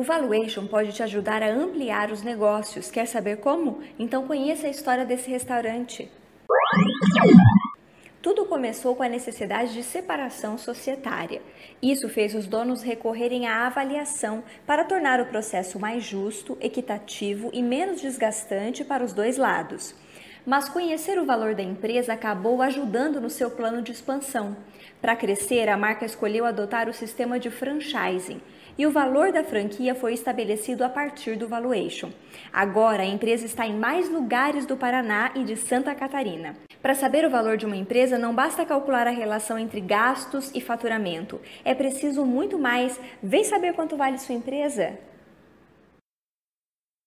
[0.00, 2.90] O Valuation pode te ajudar a ampliar os negócios.
[2.90, 3.82] Quer saber como?
[3.98, 6.10] Então conheça a história desse restaurante.
[8.22, 11.42] Tudo começou com a necessidade de separação societária.
[11.82, 17.62] Isso fez os donos recorrerem à avaliação para tornar o processo mais justo, equitativo e
[17.62, 19.94] menos desgastante para os dois lados.
[20.46, 24.56] Mas conhecer o valor da empresa acabou ajudando no seu plano de expansão.
[25.00, 28.40] Para crescer, a marca escolheu adotar o sistema de franchising
[28.78, 32.10] e o valor da franquia foi estabelecido a partir do valuation.
[32.52, 36.56] Agora, a empresa está em mais lugares do Paraná e de Santa Catarina.
[36.80, 40.62] Para saber o valor de uma empresa, não basta calcular a relação entre gastos e
[40.62, 41.38] faturamento.
[41.62, 42.98] É preciso muito mais.
[43.22, 44.98] Vem saber quanto vale sua empresa?